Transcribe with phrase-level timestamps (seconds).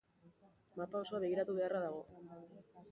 [0.79, 2.05] Mapa osoa begiratu beharra dago.